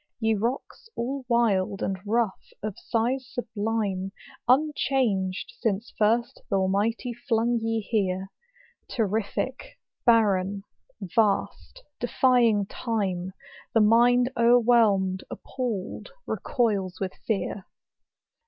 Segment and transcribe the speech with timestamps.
[0.19, 4.13] Ye rocks all wild, and rough, of size sublime,
[4.47, 6.51] Unchanged since first th?
[6.51, 8.31] Almighty flung ye here:
[8.87, 10.63] Terrific, barren,
[11.01, 13.33] vast, defying time
[13.75, 17.67] The mind overwhelmed, appalled, recoils with fear*.